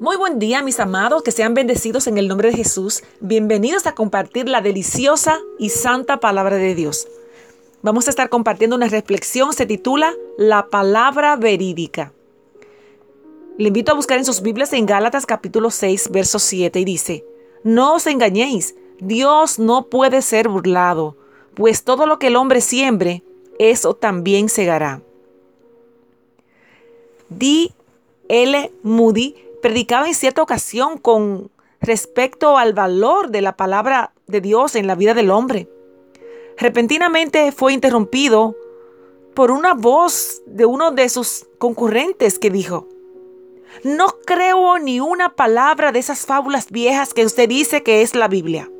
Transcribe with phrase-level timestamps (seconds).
[0.00, 3.04] Muy buen día mis amados, que sean bendecidos en el nombre de Jesús.
[3.20, 7.06] Bienvenidos a compartir la deliciosa y santa palabra de Dios.
[7.80, 12.12] Vamos a estar compartiendo una reflexión, se titula La palabra verídica.
[13.56, 17.24] Le invito a buscar en sus Biblias en Gálatas capítulo 6, verso 7 y dice,
[17.62, 21.16] No os engañéis, Dios no puede ser burlado,
[21.54, 23.22] pues todo lo que el hombre siembre,
[23.60, 25.02] eso también segará.
[27.28, 27.70] D.
[28.28, 28.72] L.
[28.82, 34.86] Moody predicaba en cierta ocasión con respecto al valor de la palabra de Dios en
[34.86, 35.70] la vida del hombre.
[36.58, 38.54] Repentinamente fue interrumpido
[39.32, 42.88] por una voz de uno de sus concurrentes que dijo,
[43.84, 48.28] no creo ni una palabra de esas fábulas viejas que usted dice que es la
[48.28, 48.70] Biblia.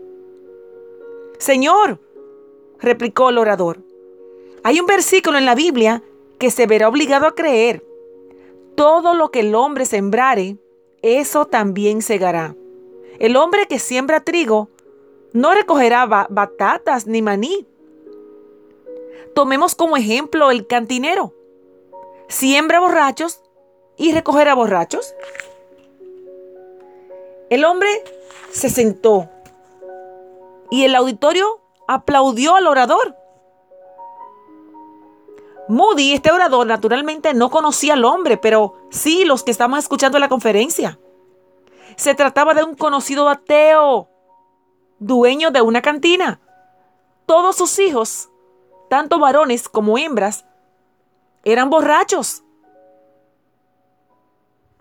[1.38, 1.98] Señor,
[2.78, 3.78] replicó el orador,
[4.62, 6.02] hay un versículo en la Biblia
[6.36, 7.82] que se verá obligado a creer.
[8.74, 10.58] Todo lo que el hombre sembrare,
[11.04, 12.56] eso también segará.
[13.18, 14.70] El hombre que siembra trigo
[15.34, 17.66] no recogerá batatas ni maní.
[19.34, 21.34] Tomemos como ejemplo el cantinero.
[22.28, 23.42] Siembra borrachos
[23.98, 25.14] y recogerá borrachos.
[27.50, 27.90] El hombre
[28.50, 29.28] se sentó
[30.70, 33.14] y el auditorio aplaudió al orador.
[35.68, 40.28] Moody, este orador, naturalmente no conocía al hombre, pero sí los que estaban escuchando la
[40.28, 40.98] conferencia.
[41.96, 44.08] Se trataba de un conocido ateo,
[44.98, 46.40] dueño de una cantina.
[47.26, 48.28] Todos sus hijos,
[48.90, 50.44] tanto varones como hembras,
[51.44, 52.42] eran borrachos.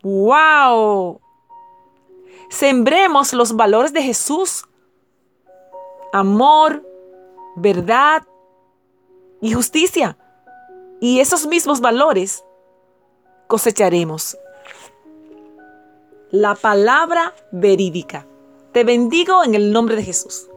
[0.02, 1.22] ¡Wow!
[2.50, 4.66] Sembremos los valores de Jesús.
[6.12, 6.86] Amor,
[7.56, 8.24] verdad
[9.40, 10.18] y justicia
[11.04, 12.46] y esos mismos valores
[13.48, 14.38] cosecharemos.
[16.32, 18.26] La palabra verídica.
[18.72, 20.48] Te bendigo en el nombre de Jesús.